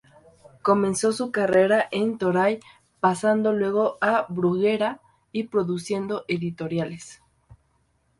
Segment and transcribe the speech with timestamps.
[0.63, 2.59] Comenzó su carrera en Toray,
[2.99, 4.99] pasando luego a Bruguera
[5.31, 7.21] y Producciones Editoriales.